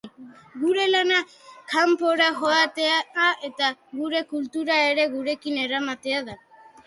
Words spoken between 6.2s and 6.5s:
da.